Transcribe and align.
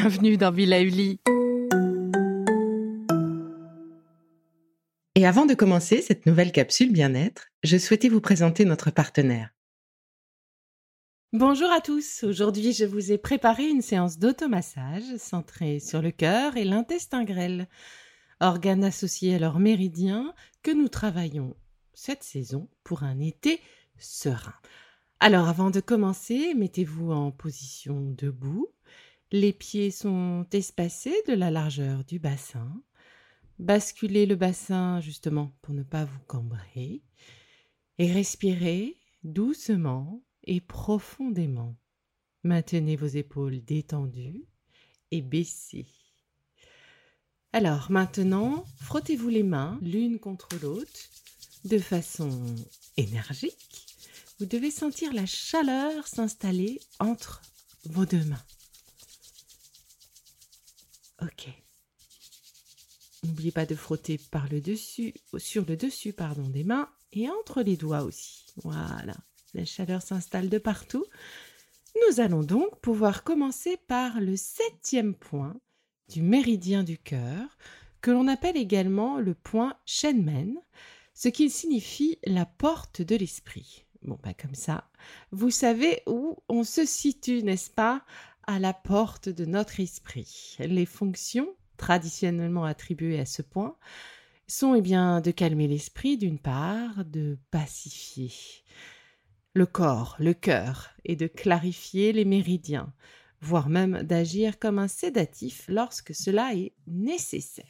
bienvenue 0.00 0.36
dans 0.36 0.52
Villa 0.52 0.80
Uli. 0.80 1.18
Et 5.16 5.26
avant 5.26 5.44
de 5.44 5.54
commencer 5.54 6.02
cette 6.02 6.24
nouvelle 6.24 6.52
capsule 6.52 6.92
bien-être, 6.92 7.48
je 7.64 7.76
souhaitais 7.78 8.08
vous 8.08 8.20
présenter 8.20 8.64
notre 8.64 8.92
partenaire. 8.92 9.50
Bonjour 11.32 11.68
à 11.72 11.80
tous, 11.80 12.22
aujourd'hui 12.22 12.72
je 12.72 12.84
vous 12.84 13.10
ai 13.10 13.18
préparé 13.18 13.64
une 13.64 13.82
séance 13.82 14.20
d'automassage 14.20 15.16
centrée 15.16 15.80
sur 15.80 16.00
le 16.00 16.12
cœur 16.12 16.56
et 16.56 16.64
l'intestin 16.64 17.24
grêle, 17.24 17.66
organes 18.38 18.84
associés 18.84 19.34
à 19.34 19.40
leur 19.40 19.58
méridien 19.58 20.32
que 20.62 20.70
nous 20.70 20.88
travaillons 20.88 21.56
cette 21.92 22.22
saison 22.22 22.68
pour 22.84 23.02
un 23.02 23.18
été 23.18 23.60
serein. 23.98 24.54
Alors 25.18 25.48
avant 25.48 25.70
de 25.70 25.80
commencer, 25.80 26.54
mettez-vous 26.54 27.10
en 27.10 27.32
position 27.32 28.00
debout, 28.16 28.68
les 29.32 29.52
pieds 29.52 29.90
sont 29.90 30.46
espacés 30.52 31.22
de 31.26 31.34
la 31.34 31.50
largeur 31.50 32.04
du 32.04 32.18
bassin, 32.18 32.82
basculez 33.58 34.26
le 34.26 34.36
bassin 34.36 35.00
justement 35.00 35.52
pour 35.62 35.74
ne 35.74 35.82
pas 35.82 36.04
vous 36.04 36.20
cambrer 36.26 37.02
et 37.98 38.12
respirez 38.12 38.96
doucement 39.24 40.22
et 40.44 40.60
profondément. 40.60 41.76
Maintenez 42.44 42.96
vos 42.96 43.06
épaules 43.06 43.62
détendues 43.64 44.44
et 45.10 45.22
baissées. 45.22 45.88
Alors 47.52 47.90
maintenant, 47.90 48.64
frottez-vous 48.76 49.28
les 49.28 49.42
mains 49.42 49.78
l'une 49.82 50.18
contre 50.18 50.48
l'autre 50.62 51.10
de 51.64 51.78
façon 51.78 52.30
énergique. 52.96 53.86
Vous 54.38 54.46
devez 54.46 54.70
sentir 54.70 55.12
la 55.12 55.26
chaleur 55.26 56.06
s'installer 56.06 56.80
entre 57.00 57.42
vos 57.84 58.06
deux 58.06 58.24
mains. 58.24 58.44
Ok. 61.22 61.48
N'oubliez 63.24 63.50
pas 63.50 63.66
de 63.66 63.74
frotter 63.74 64.18
par 64.30 64.48
le 64.48 64.60
dessus, 64.60 65.14
sur 65.38 65.64
le 65.66 65.76
dessus 65.76 66.12
pardon, 66.12 66.48
des 66.48 66.64
mains 66.64 66.88
et 67.12 67.28
entre 67.28 67.62
les 67.62 67.76
doigts 67.76 68.02
aussi. 68.02 68.46
Voilà, 68.62 69.16
la 69.54 69.64
chaleur 69.64 70.02
s'installe 70.02 70.48
de 70.48 70.58
partout. 70.58 71.04
Nous 72.08 72.20
allons 72.20 72.42
donc 72.42 72.80
pouvoir 72.80 73.24
commencer 73.24 73.76
par 73.76 74.20
le 74.20 74.36
septième 74.36 75.14
point 75.14 75.56
du 76.08 76.22
méridien 76.22 76.84
du 76.84 76.96
cœur, 76.96 77.58
que 78.00 78.10
l'on 78.10 78.28
appelle 78.28 78.56
également 78.56 79.18
le 79.18 79.34
point 79.34 79.76
Shenmen, 79.84 80.56
ce 81.14 81.28
qui 81.28 81.50
signifie 81.50 82.18
la 82.24 82.46
porte 82.46 83.02
de 83.02 83.16
l'esprit. 83.16 83.84
Bon, 84.02 84.16
pas 84.16 84.28
bah, 84.28 84.34
comme 84.40 84.54
ça, 84.54 84.88
vous 85.32 85.50
savez 85.50 86.02
où 86.06 86.36
on 86.48 86.62
se 86.62 86.84
situe, 86.84 87.42
n'est-ce 87.42 87.70
pas? 87.70 88.04
À 88.50 88.58
la 88.58 88.72
porte 88.72 89.28
de 89.28 89.44
notre 89.44 89.78
esprit. 89.78 90.56
Les 90.58 90.86
fonctions 90.86 91.54
traditionnellement 91.76 92.64
attribuées 92.64 93.20
à 93.20 93.26
ce 93.26 93.42
point 93.42 93.76
sont 94.46 94.74
eh 94.74 94.80
bien 94.80 95.20
de 95.20 95.30
calmer 95.30 95.68
l'esprit 95.68 96.16
d'une 96.16 96.38
part, 96.38 97.04
de 97.04 97.36
pacifier 97.50 98.32
le 99.52 99.66
corps, 99.66 100.16
le 100.18 100.32
cœur, 100.32 100.94
et 101.04 101.14
de 101.14 101.26
clarifier 101.26 102.14
les 102.14 102.24
méridiens, 102.24 102.90
voire 103.42 103.68
même 103.68 104.02
d'agir 104.02 104.58
comme 104.58 104.78
un 104.78 104.88
sédatif 104.88 105.66
lorsque 105.68 106.14
cela 106.14 106.54
est 106.54 106.72
nécessaire. 106.86 107.66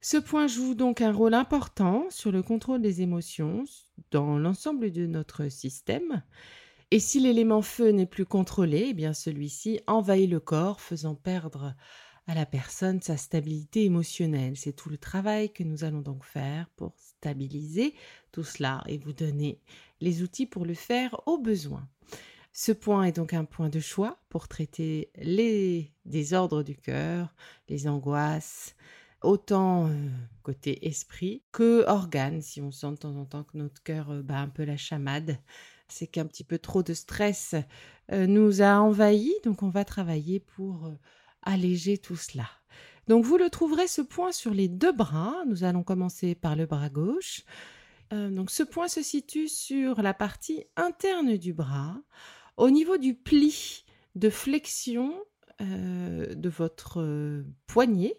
Ce 0.00 0.16
point 0.16 0.46
joue 0.46 0.74
donc 0.74 1.02
un 1.02 1.12
rôle 1.12 1.34
important 1.34 2.06
sur 2.08 2.32
le 2.32 2.42
contrôle 2.42 2.80
des 2.80 3.02
émotions 3.02 3.64
dans 4.10 4.38
l'ensemble 4.38 4.90
de 4.90 5.04
notre 5.04 5.50
système. 5.50 6.22
Et 6.92 7.00
si 7.00 7.20
l'élément 7.20 7.62
feu 7.62 7.88
n'est 7.88 8.04
plus 8.04 8.26
contrôlé, 8.26 8.88
eh 8.88 8.92
bien 8.92 9.14
celui-ci 9.14 9.80
envahit 9.86 10.28
le 10.28 10.40
corps, 10.40 10.78
faisant 10.78 11.14
perdre 11.14 11.74
à 12.26 12.34
la 12.34 12.44
personne 12.44 13.00
sa 13.00 13.16
stabilité 13.16 13.86
émotionnelle. 13.86 14.58
C'est 14.58 14.74
tout 14.74 14.90
le 14.90 14.98
travail 14.98 15.50
que 15.54 15.62
nous 15.62 15.84
allons 15.84 16.02
donc 16.02 16.22
faire 16.22 16.68
pour 16.76 16.92
stabiliser 16.98 17.94
tout 18.30 18.44
cela 18.44 18.84
et 18.88 18.98
vous 18.98 19.14
donner 19.14 19.58
les 20.02 20.20
outils 20.22 20.44
pour 20.44 20.66
le 20.66 20.74
faire 20.74 21.18
au 21.24 21.38
besoin. 21.38 21.88
Ce 22.52 22.72
point 22.72 23.04
est 23.04 23.16
donc 23.16 23.32
un 23.32 23.46
point 23.46 23.70
de 23.70 23.80
choix 23.80 24.18
pour 24.28 24.46
traiter 24.46 25.10
les 25.16 25.94
désordres 26.04 26.62
du 26.62 26.76
cœur, 26.76 27.34
les 27.70 27.88
angoisses, 27.88 28.76
autant 29.22 29.88
euh, 29.88 30.10
côté 30.42 30.86
esprit 30.86 31.42
que 31.52 31.86
organe, 31.88 32.42
si 32.42 32.60
on 32.60 32.70
sent 32.70 32.90
de 32.90 32.96
temps 32.96 33.16
en 33.16 33.24
temps 33.24 33.44
que 33.44 33.56
notre 33.56 33.82
cœur 33.82 34.10
euh, 34.10 34.20
bat 34.20 34.40
un 34.40 34.48
peu 34.48 34.64
la 34.64 34.76
chamade. 34.76 35.38
C'est 35.92 36.06
qu'un 36.06 36.26
petit 36.26 36.44
peu 36.44 36.58
trop 36.58 36.82
de 36.82 36.94
stress 36.94 37.54
euh, 38.10 38.26
nous 38.26 38.62
a 38.62 38.80
envahis, 38.80 39.34
donc 39.44 39.62
on 39.62 39.68
va 39.68 39.84
travailler 39.84 40.40
pour 40.40 40.90
alléger 41.42 41.98
tout 41.98 42.16
cela. 42.16 42.48
Donc 43.08 43.24
vous 43.24 43.36
le 43.36 43.50
trouverez 43.50 43.88
ce 43.88 44.02
point 44.02 44.32
sur 44.32 44.54
les 44.54 44.68
deux 44.68 44.92
bras. 44.92 45.34
Nous 45.46 45.64
allons 45.64 45.82
commencer 45.82 46.34
par 46.34 46.56
le 46.56 46.66
bras 46.66 46.88
gauche. 46.88 47.44
donc 48.10 48.50
ce 48.50 48.62
point 48.62 48.88
se 48.88 49.02
situe 49.02 49.48
sur 49.48 50.02
la 50.02 50.14
partie 50.14 50.64
interne 50.76 51.36
du 51.36 51.52
bras 51.52 51.96
au 52.56 52.70
niveau 52.70 52.96
du 52.96 53.14
pli 53.14 53.84
de 54.14 54.30
flexion 54.30 55.14
euh, 55.60 56.34
de 56.34 56.48
votre 56.48 57.00
euh, 57.00 57.44
poignet 57.66 58.16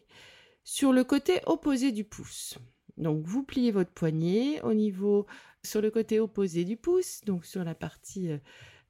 sur 0.64 0.94
le 0.94 1.04
côté 1.04 1.42
opposé 1.46 1.92
du 1.92 2.04
pouce. 2.04 2.58
Donc 2.98 3.26
vous 3.26 3.44
pliez 3.44 3.72
votre 3.72 3.92
poignet 3.92 4.62
au 4.62 4.74
niveau 4.74 5.26
sur 5.64 5.82
le 5.82 5.92
côté 5.92 6.20
opposé 6.20 6.66
du 6.66 6.78
pouce, 6.78 7.22
donc 7.26 7.46
sur 7.46 7.64
la 7.64 7.76
partie 7.76 8.30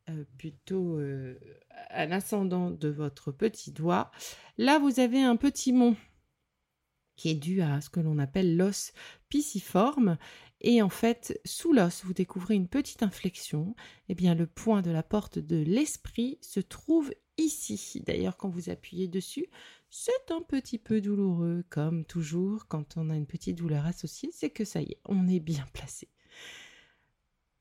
euh, 0.09 0.24
plutôt 0.38 1.00
à 1.90 2.06
l'ascendant 2.06 2.72
de 2.72 2.90
votre 2.90 3.31
petit 3.31 3.72
doigt. 3.72 4.12
Là, 4.58 4.80
vous 4.80 5.00
avez 5.00 5.22
un 5.22 5.36
petit 5.36 5.72
mont 5.72 5.96
qui 7.16 7.30
est 7.30 7.36
dû 7.36 7.62
à 7.62 7.80
ce 7.80 7.90
que 7.90 8.00
l'on 8.00 8.18
appelle 8.18 8.58
l'os 8.58 8.91
pisciforme 9.30 10.18
et 10.64 10.81
en 10.81 10.90
fait, 10.90 11.40
sous 11.44 11.74
l'os, 11.74 12.06
vous 12.06 12.14
découvrez 12.14 12.56
une 12.56 12.70
petite 12.70 13.03
inflexion. 13.03 13.75
Eh 14.08 14.16
bien, 14.16 14.34
le 14.34 14.47
point 14.47 14.81
de 14.81 14.91
la 14.91 15.03
porte 15.03 15.38
de 15.38 15.58
l'esprit 15.58 16.40
se 16.41 16.62
trouve 16.62 17.12
ici. 17.38 18.01
D'ailleurs, 18.05 18.38
quand 18.38 18.49
vous 18.49 18.69
appuyez 18.69 19.07
dessus, 19.07 19.47
c'est 19.89 20.31
un 20.31 20.41
petit 20.41 20.77
peu 20.77 21.01
douloureux, 21.01 21.63
comme 21.69 22.05
toujours 22.05 22.67
quand 22.67 22.97
on 22.97 23.09
a 23.09 23.16
une 23.16 23.27
petite 23.27 23.57
douleur 23.57 23.85
associée, 23.85 24.29
c'est 24.33 24.49
que 24.49 24.66
ça 24.66 24.81
y 24.81 24.91
est, 24.91 25.01
on 25.05 25.27
est 25.27 25.39
bien 25.39 25.66
placé. 25.73 26.09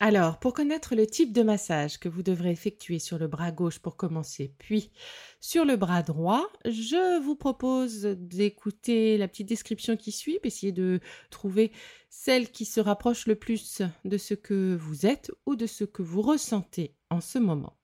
Alors, 0.04 0.40
pour 0.40 0.52
connaître 0.52 0.96
le 0.96 1.06
type 1.06 1.32
de 1.32 1.44
massage 1.44 2.00
que 2.00 2.08
vous 2.08 2.24
devrez 2.24 2.50
effectuer 2.50 2.98
sur 2.98 3.18
le 3.18 3.28
bras 3.28 3.52
gauche 3.52 3.78
pour 3.78 3.96
commencer, 3.96 4.52
puis 4.58 4.90
sur 5.40 5.64
le 5.64 5.76
bras 5.76 6.02
droit, 6.02 6.50
je 6.64 7.22
vous 7.22 7.36
propose 7.36 8.02
d'écouter 8.02 9.16
la 9.16 9.28
petite 9.28 9.46
description 9.46 9.96
qui 9.96 10.10
suit, 10.10 10.40
essayer 10.42 10.72
de 10.72 10.98
trouver 11.30 11.70
celle 12.10 12.50
qui 12.50 12.64
se 12.64 12.80
rapproche 12.80 13.28
le 13.28 13.36
plus 13.36 13.80
de 14.04 14.18
ce 14.18 14.34
que 14.34 14.74
vous 14.74 15.06
êtes 15.06 15.30
ou 15.46 15.54
de 15.54 15.66
ce 15.68 15.84
que 15.84 16.02
vous 16.02 16.22
ressentez 16.22 16.96
en 17.08 17.20
ce 17.20 17.38
moment. 17.38 17.76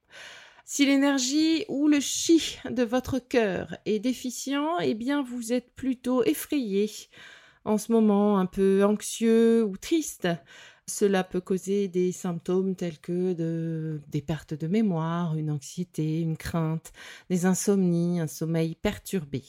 Si 0.70 0.84
l'énergie 0.84 1.64
ou 1.70 1.88
le 1.88 1.98
chi 1.98 2.58
de 2.68 2.82
votre 2.82 3.18
cœur 3.18 3.78
est 3.86 4.00
déficient, 4.00 4.78
eh 4.80 4.92
bien 4.92 5.22
vous 5.22 5.54
êtes 5.54 5.74
plutôt 5.74 6.22
effrayé 6.24 6.90
en 7.64 7.78
ce 7.78 7.90
moment, 7.90 8.38
un 8.38 8.44
peu 8.44 8.84
anxieux 8.84 9.64
ou 9.64 9.78
triste. 9.78 10.28
Cela 10.86 11.24
peut 11.24 11.40
causer 11.40 11.88
des 11.88 12.12
symptômes 12.12 12.76
tels 12.76 12.98
que 12.98 13.32
des 14.10 14.20
pertes 14.20 14.52
de 14.52 14.66
mémoire, 14.66 15.36
une 15.36 15.50
anxiété, 15.50 16.20
une 16.20 16.36
crainte, 16.36 16.92
des 17.30 17.46
insomnies, 17.46 18.20
un 18.20 18.26
sommeil 18.26 18.74
perturbé. 18.74 19.44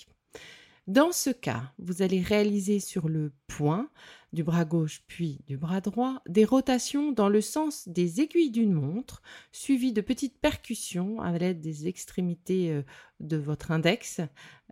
Dans 0.89 1.11
ce 1.11 1.29
cas, 1.29 1.71
vous 1.77 2.01
allez 2.01 2.19
réaliser 2.19 2.79
sur 2.79 3.09
le 3.09 3.31
point 3.45 3.91
du 4.33 4.43
bras 4.43 4.65
gauche 4.65 5.03
puis 5.05 5.39
du 5.45 5.55
bras 5.55 5.81
droit 5.81 6.23
des 6.27 6.45
rotations 6.45 7.11
dans 7.11 7.29
le 7.29 7.41
sens 7.41 7.87
des 7.87 8.21
aiguilles 8.21 8.49
d'une 8.49 8.73
montre, 8.73 9.21
suivies 9.51 9.93
de 9.93 10.01
petites 10.01 10.39
percussions 10.39 11.21
à 11.21 11.37
l'aide 11.37 11.61
des 11.61 11.87
extrémités 11.87 12.71
euh, 12.71 12.81
de 13.19 13.37
votre 13.37 13.69
index 13.69 14.21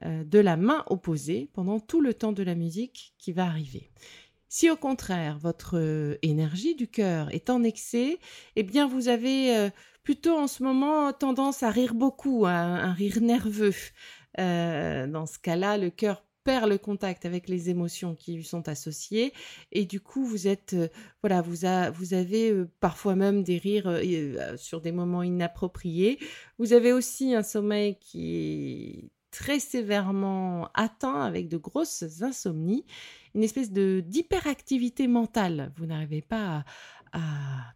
euh, 0.05 0.23
de 0.23 0.39
la 0.39 0.57
main 0.57 0.83
opposée 0.87 1.51
pendant 1.53 1.79
tout 1.79 2.01
le 2.01 2.15
temps 2.15 2.33
de 2.33 2.41
la 2.41 2.55
musique 2.55 3.13
qui 3.19 3.31
va 3.31 3.45
arriver. 3.45 3.91
Si 4.49 4.71
au 4.71 4.75
contraire 4.75 5.37
votre 5.37 5.77
euh, 5.77 6.15
énergie 6.23 6.73
du 6.73 6.87
cœur 6.87 7.31
est 7.31 7.51
en 7.51 7.61
excès, 7.61 8.17
eh 8.55 8.63
bien 8.63 8.87
vous 8.87 9.07
avez 9.07 9.69
plutôt 10.01 10.35
en 10.35 10.47
ce 10.47 10.63
moment 10.63 11.13
tendance 11.13 11.61
à 11.61 11.69
rire 11.69 11.93
beaucoup, 11.93 12.47
un 12.47 12.91
rire 12.93 13.21
nerveux. 13.21 13.75
Euh, 14.39 15.07
dans 15.07 15.25
ce 15.25 15.39
cas-là, 15.39 15.77
le 15.77 15.89
cœur 15.89 16.23
perd 16.43 16.69
le 16.69 16.77
contact 16.77 17.25
avec 17.25 17.49
les 17.49 17.69
émotions 17.69 18.15
qui 18.15 18.33
lui 18.33 18.45
sont 18.45 18.69
associées 18.69 19.33
et 19.73 19.83
du 19.83 19.99
coup 19.99 20.23
vous 20.23 20.47
êtes 20.47 20.77
voilà 21.21 21.41
vous, 21.41 21.65
avez 21.65 22.53
parfois 22.79 23.15
même 23.15 23.43
des 23.43 23.57
rires 23.57 23.99
sur 24.55 24.79
des 24.79 24.93
moments 24.93 25.23
inappropriés 25.23 26.19
vous 26.57 26.71
avez 26.71 26.93
aussi 26.93 27.35
un 27.35 27.43
sommeil 27.43 27.97
qui 27.99 28.37
est 28.37 29.11
très 29.29 29.59
sévèrement 29.59 30.69
atteint 30.73 31.21
avec 31.21 31.49
de 31.49 31.57
grosses 31.57 32.05
insomnies 32.21 32.85
une 33.37 33.43
espèce 33.43 33.71
d'hyperactivité 33.71 35.07
mentale. 35.07 35.71
Vous 35.77 35.85
n'arrivez 35.85 36.23
pas 36.23 36.65
à, 37.13 37.19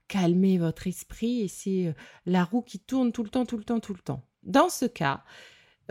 calmer 0.08 0.58
votre 0.58 0.88
esprit 0.88 1.42
et 1.42 1.48
c'est 1.48 1.88
euh, 1.88 1.94
la 2.26 2.44
roue 2.44 2.62
qui 2.62 2.80
tourne 2.80 3.12
tout 3.12 3.24
le 3.24 3.30
temps, 3.30 3.46
tout 3.46 3.58
le 3.58 3.64
temps, 3.64 3.80
tout 3.80 3.94
le 3.94 4.02
temps. 4.02 4.26
Dans 4.44 4.70
ce 4.70 4.86
cas, 4.86 5.24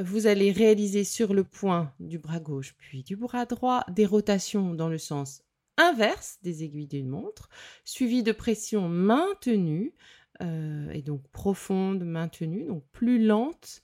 vous 0.02 0.26
allez 0.26 0.52
réaliser 0.52 1.05
sur 1.05 1.35
le 1.35 1.44
point 1.44 1.93
du 2.00 2.19
bras 2.19 2.41
gauche 2.41 2.75
puis 2.79 3.02
du 3.02 3.17
bras 3.17 3.47
droit 3.47 3.85
des 3.88 4.06
rotations 4.06 4.75
dans 4.75 4.88
le 4.88 4.99
sens 4.99 5.43
inverse 5.81 6.38
des 6.43 6.62
aiguilles 6.62 6.87
d'une 6.87 7.08
montre, 7.08 7.49
suivies 7.85 8.23
de 8.23 8.32
pressions 8.32 8.88
maintenues, 8.88 9.94
euh, 10.43 10.91
et 10.91 11.02
donc 11.02 11.26
profonde, 11.29 12.05
maintenue, 12.05 12.64
donc 12.64 12.85
plus 12.93 13.25
lente 13.25 13.82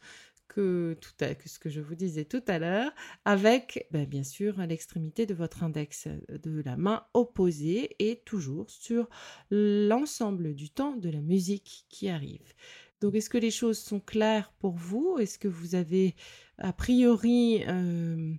que, 0.48 0.96
tout 1.00 1.10
ce 1.44 1.58
que 1.58 1.68
je 1.68 1.80
vous 1.80 1.94
disais 1.94 2.24
tout 2.24 2.42
à 2.46 2.58
l'heure, 2.58 2.90
avec 3.24 3.88
ben, 3.90 4.06
bien 4.06 4.22
sûr 4.22 4.58
l'extrémité 4.58 5.26
de 5.26 5.34
votre 5.34 5.64
index 5.64 6.08
de 6.28 6.62
la 6.64 6.76
main 6.76 7.04
opposée 7.12 7.94
et 7.98 8.22
toujours 8.24 8.70
sur 8.70 9.08
l'ensemble 9.50 10.54
du 10.54 10.70
temps 10.70 10.96
de 10.96 11.10
la 11.10 11.20
musique 11.20 11.84
qui 11.90 12.08
arrive. 12.08 12.54
Donc, 13.00 13.14
est-ce 13.14 13.30
que 13.30 13.38
les 13.38 13.50
choses 13.50 13.78
sont 13.78 14.00
claires 14.00 14.52
pour 14.58 14.74
vous? 14.76 15.18
Est-ce 15.18 15.38
que 15.38 15.48
vous 15.48 15.74
avez 15.74 16.14
a 16.58 16.72
priori 16.72 17.62
euh, 17.68 18.32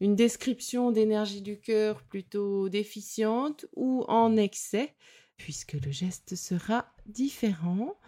une 0.00 0.16
description 0.16 0.90
d'énergie 0.90 1.42
du 1.42 1.60
cœur 1.60 2.02
plutôt 2.02 2.68
déficiente 2.68 3.66
ou 3.76 4.04
en 4.08 4.36
excès 4.36 4.94
Puisque 5.36 5.74
le 5.74 5.90
geste 5.90 6.34
sera 6.34 6.92
différent, 7.06 7.98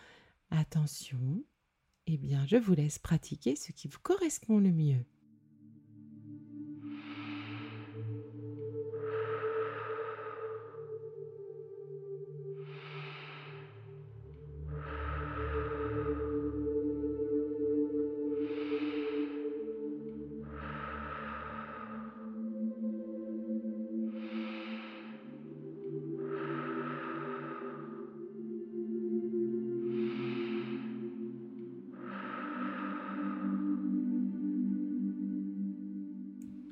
attention, 0.51 1.45
eh 2.07 2.17
bien, 2.17 2.45
je 2.47 2.57
vous 2.57 2.75
laisse 2.75 2.99
pratiquer 2.99 3.57
ce 3.57 3.73
qui 3.73 3.89
vous 3.89 4.01
correspond 4.01 4.59
le 4.59 4.73
mieux. 4.73 5.05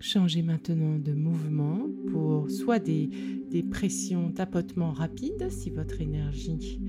Changez 0.00 0.42
maintenant 0.42 0.98
de 0.98 1.12
mouvement 1.12 1.86
pour 2.10 2.50
soit 2.50 2.78
des, 2.78 3.10
pressions, 3.70 4.32
tapotements 4.32 4.92
rapides 4.92 5.50
si 5.50 5.68
votre 5.68 6.00
énergie 6.00 6.80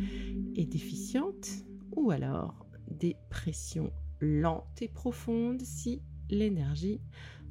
est 0.55 0.65
déficiente, 0.65 1.49
ou 1.95 2.11
alors 2.11 2.65
des 2.89 3.17
pressions 3.29 3.91
lentes 4.21 4.81
et 4.81 4.87
profondes 4.87 5.61
si 5.61 6.01
l'énergie, 6.29 7.01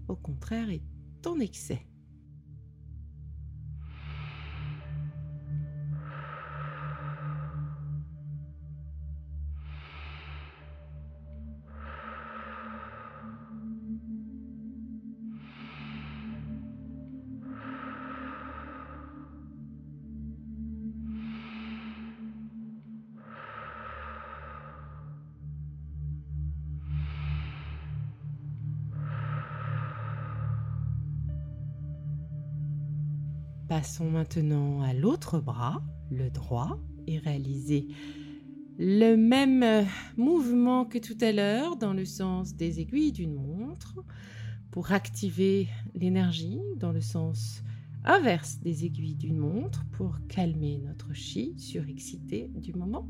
au 0.08 0.16
contraire, 0.16 0.70
est 0.70 0.82
en 1.26 1.38
excès. 1.38 1.89
Passons 33.70 34.10
maintenant 34.10 34.82
à 34.82 34.92
l'autre 34.92 35.38
bras, 35.38 35.80
le 36.10 36.28
droit, 36.28 36.80
et 37.06 37.18
réalisez 37.18 37.86
le 38.80 39.14
même 39.14 39.62
euh, 39.62 39.84
mouvement 40.16 40.84
que 40.84 40.98
tout 40.98 41.16
à 41.20 41.30
l'heure 41.30 41.76
dans 41.76 41.92
le 41.92 42.04
sens 42.04 42.56
des 42.56 42.80
aiguilles 42.80 43.12
d'une 43.12 43.36
montre 43.36 43.94
pour 44.72 44.90
activer 44.90 45.68
l'énergie 45.94 46.58
dans 46.78 46.90
le 46.90 47.00
sens 47.00 47.62
inverse 48.04 48.58
des 48.58 48.86
aiguilles 48.86 49.14
d'une 49.14 49.38
montre 49.38 49.84
pour 49.92 50.18
calmer 50.26 50.82
notre 50.84 51.14
chi 51.14 51.54
surexcité 51.56 52.50
du 52.56 52.72
moment. 52.72 53.08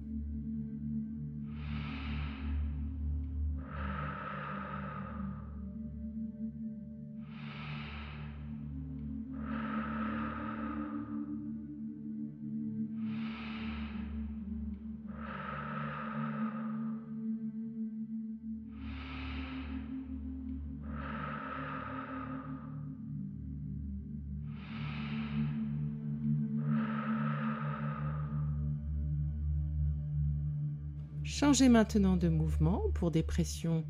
Changez 31.40 31.70
maintenant 31.70 32.18
de 32.18 32.28
mouvement 32.28 32.82
pour 32.92 33.10
des 33.10 33.22
pressions 33.22 33.86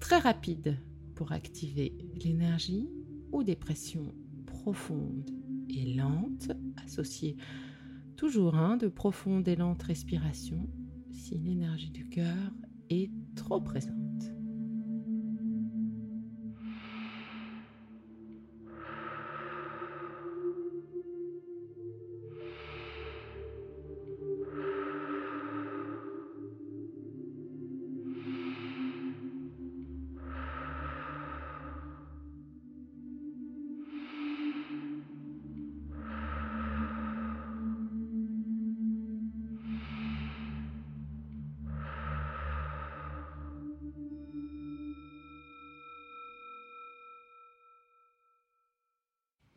très 0.00 0.18
rapides 0.18 0.76
pour 1.14 1.30
activer 1.30 1.96
l'énergie 2.16 2.90
ou 3.30 3.44
des 3.44 3.54
pressions 3.54 4.12
profondes 4.46 5.30
et 5.70 5.94
lentes 5.94 6.50
associées 6.84 7.36
toujours 8.16 8.56
hein, 8.56 8.76
de 8.78 8.88
profondes 8.88 9.46
et 9.46 9.54
lentes 9.54 9.84
respirations 9.84 10.68
si 11.12 11.38
l'énergie 11.38 11.90
du 11.90 12.08
cœur 12.08 12.34
est 12.90 13.12
trop 13.36 13.60
présente. 13.60 13.97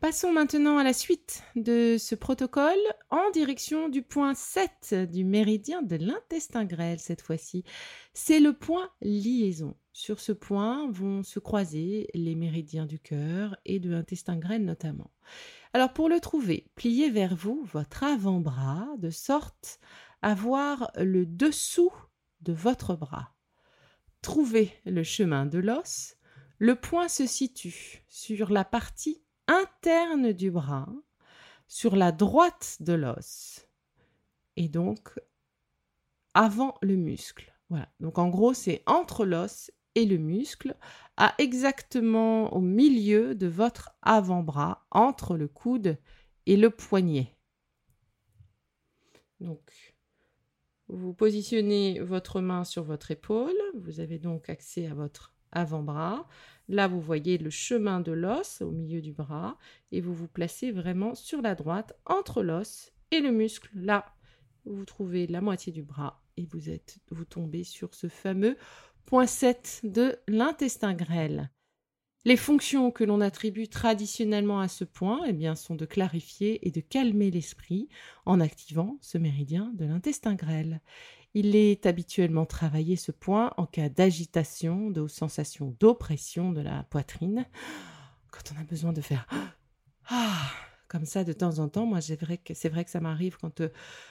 Passons 0.02 0.32
maintenant 0.32 0.78
à 0.78 0.82
la 0.82 0.94
suite 0.94 1.44
de 1.54 1.94
ce 1.96 2.16
protocole 2.16 2.74
en 3.10 3.30
direction 3.30 3.88
du 3.88 4.02
point 4.02 4.34
7 4.34 4.94
du 5.08 5.22
méridien 5.22 5.80
de 5.80 5.94
l'intestin 5.94 6.64
grêle 6.64 6.98
cette 6.98 7.22
fois-ci. 7.22 7.62
C'est 8.12 8.40
le 8.40 8.52
point 8.52 8.90
liaison. 9.00 9.76
Sur 9.92 10.18
ce 10.18 10.32
point 10.32 10.90
vont 10.90 11.22
se 11.22 11.38
croiser 11.38 12.08
les 12.14 12.34
méridiens 12.34 12.84
du 12.84 12.98
cœur 12.98 13.56
et 13.64 13.78
de 13.78 13.90
l'intestin 13.90 14.36
grêle 14.36 14.64
notamment. 14.64 15.12
Alors 15.72 15.92
pour 15.92 16.08
le 16.08 16.18
trouver, 16.18 16.66
pliez 16.74 17.08
vers 17.08 17.36
vous 17.36 17.62
votre 17.72 18.02
avant-bras 18.02 18.88
de 18.98 19.10
sorte 19.10 19.78
à 20.20 20.34
voir 20.34 20.90
le 20.96 21.26
dessous 21.26 21.92
de 22.40 22.52
votre 22.52 22.96
bras. 22.96 23.36
Trouvez 24.20 24.72
le 24.84 25.04
chemin 25.04 25.46
de 25.46 25.60
l'os. 25.60 26.16
Le 26.58 26.74
point 26.74 27.06
se 27.06 27.24
situe 27.24 28.02
sur 28.08 28.50
la 28.50 28.64
partie 28.64 29.22
interne 29.52 30.32
du 30.32 30.50
bras, 30.50 30.88
sur 31.68 31.96
la 31.96 32.12
droite 32.12 32.78
de 32.80 32.92
l'os, 32.92 33.66
et 34.56 34.68
donc 34.68 35.18
avant 36.34 36.74
le 36.82 36.96
muscle. 36.96 37.52
Voilà. 37.68 37.88
Donc 38.00 38.18
en 38.18 38.28
gros, 38.28 38.54
c'est 38.54 38.82
entre 38.86 39.24
l'os 39.24 39.70
et 39.94 40.06
le 40.06 40.18
muscle, 40.18 40.76
à 41.16 41.34
exactement 41.38 42.52
au 42.54 42.60
milieu 42.60 43.34
de 43.34 43.46
votre 43.46 43.90
avant-bras, 44.02 44.86
entre 44.90 45.36
le 45.36 45.48
coude 45.48 45.98
et 46.46 46.56
le 46.56 46.70
poignet. 46.70 47.36
Donc, 49.40 49.94
vous 50.88 51.12
positionnez 51.12 52.00
votre 52.00 52.40
main 52.40 52.64
sur 52.64 52.84
votre 52.84 53.10
épaule, 53.10 53.56
vous 53.74 54.00
avez 54.00 54.18
donc 54.18 54.48
accès 54.48 54.86
à 54.86 54.94
votre 54.94 55.34
avant-bras. 55.52 56.26
Là, 56.68 56.88
vous 56.88 57.00
voyez 57.00 57.38
le 57.38 57.50
chemin 57.50 58.00
de 58.00 58.12
l'os 58.12 58.62
au 58.62 58.70
milieu 58.70 59.00
du 59.00 59.12
bras 59.12 59.58
et 59.90 60.00
vous 60.00 60.14
vous 60.14 60.28
placez 60.28 60.70
vraiment 60.70 61.14
sur 61.14 61.42
la 61.42 61.54
droite 61.54 61.94
entre 62.06 62.42
l'os 62.42 62.92
et 63.10 63.20
le 63.20 63.30
muscle. 63.30 63.70
Là, 63.74 64.06
vous 64.64 64.84
trouvez 64.84 65.26
la 65.26 65.40
moitié 65.40 65.72
du 65.72 65.82
bras 65.82 66.22
et 66.36 66.46
vous 66.46 66.70
êtes 66.70 66.98
vous 67.10 67.24
tombez 67.24 67.64
sur 67.64 67.94
ce 67.94 68.08
fameux 68.08 68.56
Point 69.06 69.26
7 69.26 69.80
de 69.84 70.16
l'intestin 70.28 70.94
grêle. 70.94 71.50
Les 72.24 72.36
fonctions 72.36 72.92
que 72.92 73.02
l'on 73.02 73.20
attribue 73.20 73.66
traditionnellement 73.66 74.60
à 74.60 74.68
ce 74.68 74.84
point 74.84 75.22
eh 75.26 75.32
bien, 75.32 75.56
sont 75.56 75.74
de 75.74 75.84
clarifier 75.84 76.66
et 76.66 76.70
de 76.70 76.80
calmer 76.80 77.32
l'esprit 77.32 77.88
en 78.26 78.38
activant 78.38 78.96
ce 79.00 79.18
méridien 79.18 79.72
de 79.74 79.84
l'intestin 79.84 80.36
grêle. 80.36 80.80
Il 81.34 81.56
est 81.56 81.86
habituellement 81.86 82.44
travaillé 82.44 82.96
ce 82.96 83.10
point 83.12 83.52
en 83.56 83.66
cas 83.66 83.88
d'agitation, 83.88 84.90
de 84.90 85.06
sensation 85.06 85.74
d'oppression 85.80 86.52
de 86.52 86.60
la 86.60 86.82
poitrine, 86.84 87.46
quand 88.30 88.52
on 88.54 88.60
a 88.60 88.64
besoin 88.64 88.92
de 88.92 89.00
faire 89.00 89.26
ah 90.08 90.50
comme 90.92 91.06
ça 91.06 91.24
de 91.24 91.32
temps 91.32 91.58
en 91.58 91.70
temps. 91.70 91.86
Moi, 91.86 92.02
c'est 92.02 92.22
vrai 92.68 92.84
que 92.84 92.90
ça 92.90 93.00
m'arrive 93.00 93.38
quand 93.40 93.62
euh, 93.62 93.70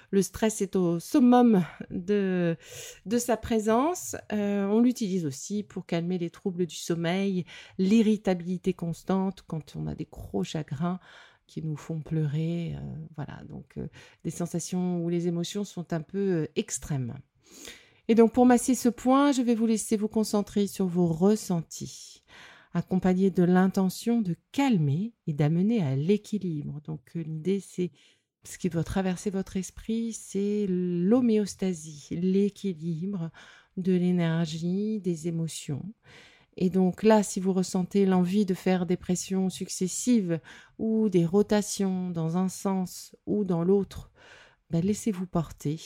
le 0.10 0.24
stress 0.24 0.64
est 0.64 0.76
au 0.76 1.00
summum 1.00 1.64
de, 1.92 2.58
de 3.06 3.18
sa 3.20 3.38
présence. 3.38 4.16
Euh, 4.34 4.66
on 4.66 4.80
l'utilise 4.80 5.28
aussi 5.28 5.62
pour 5.62 5.86
calmer 5.86 6.18
les 6.18 6.32
troubles 6.32 6.66
du 6.66 6.76
sommeil, 6.76 7.46
l'irritabilité 7.78 8.74
constante 8.74 9.44
quand 9.46 9.76
on 9.76 9.86
a 9.86 9.94
des 9.94 10.08
gros 10.12 10.44
chagrins 10.44 11.00
qui 11.52 11.62
nous 11.62 11.76
font 11.76 12.00
pleurer. 12.00 12.76
Euh, 12.76 12.80
voilà, 13.16 13.44
donc 13.50 13.78
des 14.24 14.32
sensations 14.32 15.04
où 15.04 15.10
les 15.10 15.28
émotions 15.28 15.64
sont 15.64 15.94
un 15.94 16.02
peu 16.02 16.48
extrêmes. 16.56 17.18
Et 18.08 18.16
donc 18.16 18.34
pour 18.34 18.46
masser 18.46 18.76
ce 18.76 18.90
point, 18.90 19.32
je 19.32 19.42
vais 19.42 19.56
vous 19.56 19.66
laisser 19.66 19.98
vous 19.98 20.08
concentrer 20.08 20.68
sur 20.68 20.88
vos 20.88 21.08
ressentis 21.08 22.22
accompagné 22.74 23.32
de 23.32 23.44
l'intention 23.44 24.22
de 24.22 24.36
calmer 24.52 25.14
et 25.28 25.34
d'amener 25.34 25.82
à 25.82 25.96
l'équilibre. 25.96 26.82
Donc 26.86 27.02
euh, 27.16 27.24
l'idée 27.24 27.60
c'est 27.60 27.92
ce 28.44 28.58
qui 28.58 28.70
doit 28.70 28.84
traverser 28.84 29.30
votre 29.30 29.58
esprit, 29.58 30.14
c'est 30.14 30.66
l'homéostasie, 30.68 32.08
l'équilibre 32.12 33.30
de 33.78 33.94
l'énergie, 33.94 35.00
des 35.00 35.28
émotions. 35.28 35.86
Et 36.58 36.70
donc 36.70 37.04
là, 37.04 37.24
si 37.24 37.40
vous 37.40 37.54
ressentez 37.54 38.06
l'envie 38.06 38.46
de 38.46 38.54
faire 38.54 38.86
des 38.86 38.98
pressions 38.98 39.50
successives 39.50 40.40
ou 40.78 41.10
des 41.10 41.26
rotations 41.26 42.10
dans 42.10 42.38
un 42.38 42.50
sens 42.50 43.16
ou 43.26 43.46
dans 43.46 43.64
l'autre, 43.64 44.12
ben 44.70 44.84
laissez-vous 44.84 45.28
porter. 45.28 45.80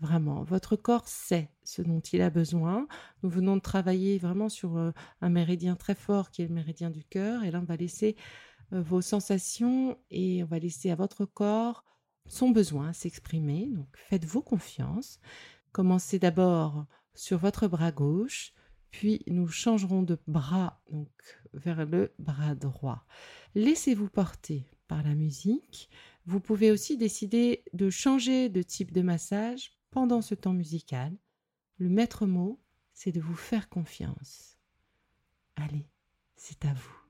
Vraiment, 0.00 0.42
votre 0.42 0.74
corps 0.74 1.06
sait 1.06 1.48
ce 1.62 1.80
dont 1.80 2.00
il 2.00 2.22
a 2.22 2.30
besoin. 2.30 2.88
Nous 3.22 3.30
venons 3.30 3.56
de 3.56 3.60
travailler 3.60 4.18
vraiment 4.18 4.48
sur 4.48 4.76
euh, 4.76 4.90
un 5.20 5.28
méridien 5.28 5.76
très 5.76 5.94
fort 5.94 6.30
qui 6.30 6.42
est 6.42 6.48
le 6.48 6.54
méridien 6.54 6.90
du 6.90 7.04
cœur. 7.04 7.44
Et 7.44 7.52
là, 7.52 7.60
on 7.60 7.64
va 7.64 7.76
laisser 7.76 8.16
euh, 8.72 8.82
vos 8.82 9.00
sensations 9.00 9.96
et 10.10 10.42
on 10.42 10.46
va 10.46 10.58
laisser 10.58 10.90
à 10.90 10.96
votre 10.96 11.24
corps 11.24 11.84
son 12.26 12.50
besoin 12.50 12.92
s'exprimer. 12.92 13.68
Donc, 13.70 13.88
faites-vous 13.94 14.42
confiance. 14.42 15.20
Commencez 15.70 16.18
d'abord 16.18 16.86
sur 17.14 17.38
votre 17.38 17.68
bras 17.68 17.92
gauche, 17.92 18.54
puis 18.92 19.22
nous 19.26 19.48
changerons 19.48 20.02
de 20.02 20.18
bras 20.28 20.80
donc 20.90 21.10
vers 21.52 21.84
le 21.84 22.14
bras 22.18 22.54
droit. 22.54 23.04
Laissez-vous 23.56 24.08
porter 24.08 24.70
par 24.86 25.02
la 25.02 25.14
musique. 25.14 25.90
Vous 26.26 26.38
pouvez 26.38 26.70
aussi 26.70 26.96
décider 26.96 27.64
de 27.72 27.90
changer 27.90 28.48
de 28.48 28.62
type 28.62 28.92
de 28.92 29.02
massage 29.02 29.72
pendant 29.90 30.22
ce 30.22 30.34
temps 30.34 30.52
musical, 30.52 31.12
le 31.78 31.88
maître 31.88 32.26
mot, 32.26 32.60
c'est 32.94 33.12
de 33.12 33.20
vous 33.20 33.34
faire 33.34 33.68
confiance. 33.68 34.56
Allez, 35.56 35.86
c'est 36.36 36.64
à 36.64 36.72
vous. 36.72 37.01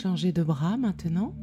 Changez 0.00 0.32
de 0.32 0.42
bras 0.42 0.78
maintenant. 0.78 1.34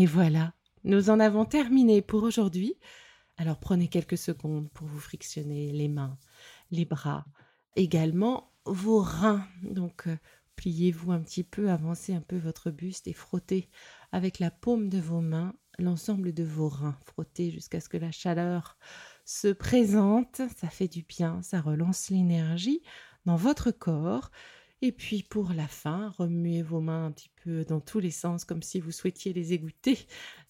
Et 0.00 0.06
voilà, 0.06 0.54
nous 0.82 1.10
en 1.10 1.20
avons 1.20 1.44
terminé 1.44 2.00
pour 2.00 2.22
aujourd'hui. 2.22 2.72
Alors 3.36 3.58
prenez 3.58 3.86
quelques 3.86 4.16
secondes 4.16 4.70
pour 4.70 4.86
vous 4.86 4.98
frictionner 4.98 5.72
les 5.72 5.88
mains, 5.88 6.16
les 6.70 6.86
bras, 6.86 7.26
également 7.76 8.50
vos 8.64 9.02
reins. 9.02 9.46
Donc 9.62 10.06
euh, 10.06 10.16
pliez-vous 10.56 11.12
un 11.12 11.20
petit 11.20 11.44
peu, 11.44 11.68
avancez 11.68 12.14
un 12.14 12.22
peu 12.22 12.38
votre 12.38 12.70
buste 12.70 13.08
et 13.08 13.12
frottez 13.12 13.68
avec 14.10 14.38
la 14.38 14.50
paume 14.50 14.88
de 14.88 14.98
vos 14.98 15.20
mains 15.20 15.52
l'ensemble 15.78 16.32
de 16.32 16.44
vos 16.44 16.70
reins. 16.70 16.96
Frottez 17.04 17.50
jusqu'à 17.50 17.82
ce 17.82 17.90
que 17.90 17.98
la 17.98 18.10
chaleur 18.10 18.78
se 19.26 19.48
présente. 19.48 20.40
Ça 20.56 20.68
fait 20.70 20.88
du 20.88 21.02
bien, 21.02 21.42
ça 21.42 21.60
relance 21.60 22.08
l'énergie 22.08 22.80
dans 23.26 23.36
votre 23.36 23.70
corps. 23.70 24.30
Et 24.82 24.92
puis 24.92 25.22
pour 25.22 25.52
la 25.52 25.68
fin, 25.68 26.10
remuez 26.16 26.62
vos 26.62 26.80
mains 26.80 27.06
un 27.06 27.12
petit 27.12 27.30
peu 27.44 27.64
dans 27.64 27.80
tous 27.80 27.98
les 27.98 28.10
sens 28.10 28.44
comme 28.44 28.62
si 28.62 28.80
vous 28.80 28.92
souhaitiez 28.92 29.32
les 29.32 29.52
égoutter 29.52 29.98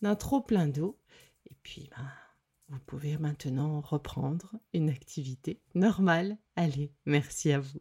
d'un 0.03 0.15
trop 0.15 0.41
plein 0.41 0.69
d'eau. 0.69 0.99
Et 1.51 1.57
puis 1.63 1.89
ben, 1.91 2.09
vous 2.69 2.79
pouvez 2.87 3.19
maintenant 3.19 3.81
reprendre 3.81 4.55
une 4.73 4.89
activité 4.89 5.61
normale. 5.75 6.39
Allez, 6.55 6.93
merci 7.07 7.53
à 7.53 7.59
vous. 7.59 7.81